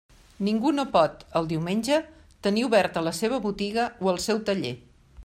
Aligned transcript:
Ningú 0.45 0.69
no 0.77 0.85
pot, 0.95 1.19
el 1.41 1.49
diumenge, 1.51 1.99
tenir 2.47 2.63
oberta 2.71 3.07
la 3.09 3.15
seva 3.21 3.39
botiga 3.45 3.87
o 4.07 4.11
el 4.15 4.23
seu 4.29 4.41
taller. 4.49 4.73